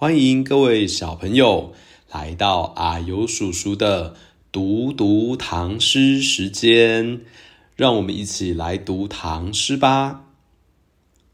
[0.00, 1.74] 欢迎各位小朋友
[2.10, 4.14] 来到阿尤叔叔的
[4.50, 7.20] 读读唐诗时间，
[7.76, 10.24] 让我们一起来读唐诗吧。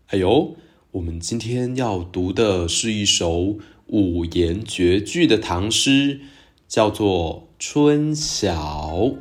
[0.09, 0.57] 哎呦，
[0.91, 3.57] 我们今天要读的是一首
[3.87, 6.23] 五言绝句的唐诗，
[6.67, 8.97] 叫做《春晓》。《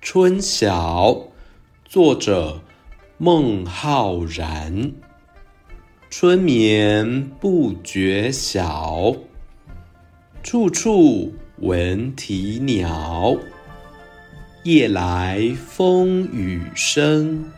[0.00, 1.08] 春晓》
[1.84, 2.62] 作者
[3.18, 4.92] 孟浩然。
[6.10, 9.14] 春眠不觉晓，
[10.42, 13.36] 处处闻啼鸟。
[14.64, 17.48] 夜来风雨声，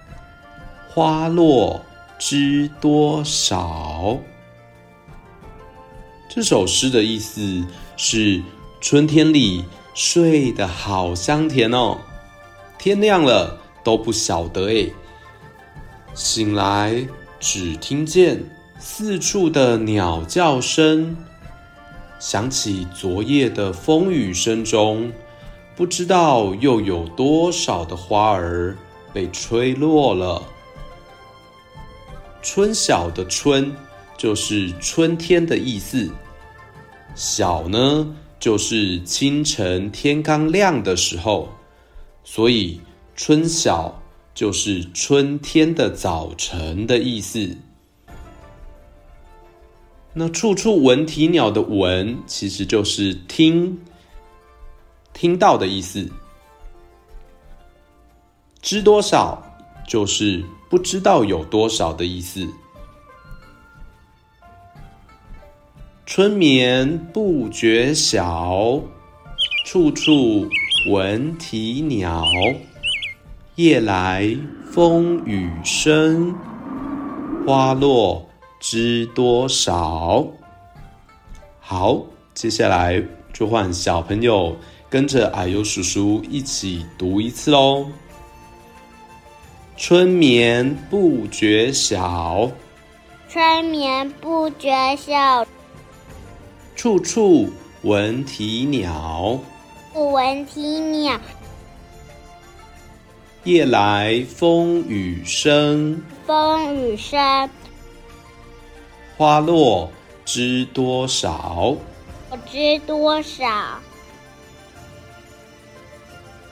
[0.91, 1.83] 花落
[2.19, 4.19] 知多少。
[6.29, 7.65] 这首诗的意思
[7.97, 8.43] 是：
[8.83, 11.97] 春天里睡得好香甜哦，
[12.79, 14.93] 天亮了都不晓得诶，
[16.13, 17.03] 醒来。
[17.43, 18.41] 只听见
[18.79, 21.17] 四处的鸟叫声，
[22.21, 25.13] 想起昨夜的风雨声中，
[25.75, 28.77] 不知道又有多少的花儿
[29.13, 30.41] 被吹落了。
[32.43, 33.75] 春晓的“春”
[34.17, 36.09] 就是春天的意思
[37.17, 41.49] ，“晓”呢就是清晨天刚亮的时候，
[42.23, 42.81] 所以
[43.17, 44.01] 春晓。
[44.35, 47.57] 就是春天的早晨的意思。
[50.15, 53.81] 那处处闻啼鸟的“闻”，其实就是听，
[55.13, 56.11] 听到的意思。
[58.61, 59.43] 知多少，
[59.89, 62.47] 就是不知道有多少的意思。
[66.05, 68.83] 春眠不觉晓，
[69.65, 70.47] 处处
[70.91, 72.27] 闻啼鸟。
[73.63, 74.37] 夜来
[74.73, 76.35] 风雨声，
[77.47, 78.29] 花落
[78.59, 80.27] 知多少。
[81.61, 82.03] 好，
[82.35, 83.01] 接下来
[83.33, 84.57] 就换小朋友
[84.91, 87.87] 跟着矮油叔叔一起读一次喽。
[89.77, 92.51] 春眠不觉晓，
[93.29, 95.47] 春眠不觉晓，
[96.75, 97.49] 处处
[97.83, 99.39] 闻啼鸟，
[99.95, 101.17] 闻啼鸟。
[103.45, 107.51] 夜来风雨声，风雨声。
[109.17, 109.91] 花落
[110.25, 111.77] 知多少，
[112.31, 113.81] 我知多少。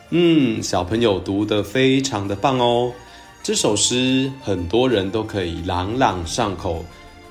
[0.08, 2.92] 嗯，小朋友读得非常的棒哦。
[3.40, 6.84] 这首诗很多人都可以朗朗上口，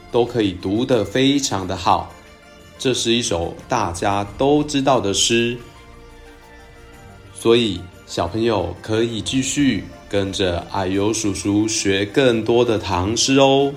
[0.10, 2.10] 都可以读得非常的好。
[2.78, 5.58] 这是一首大家都知道的诗，
[7.34, 7.82] 所以。
[8.10, 13.72] 小朋友可以继续跟着啊呦叔叔学更多的唐诗哦。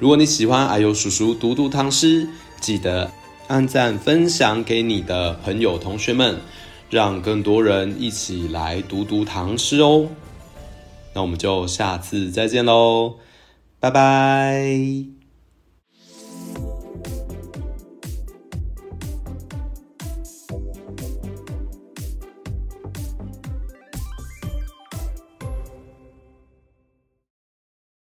[0.00, 2.28] 如果你喜欢啊呦叔叔读读唐诗，
[2.60, 3.08] 记得
[3.46, 6.36] 按赞分享给你的朋友同学们，
[6.90, 10.08] 让更多人一起来读读唐诗哦。
[11.14, 13.14] 那我们就下次再见喽，
[13.78, 15.15] 拜拜。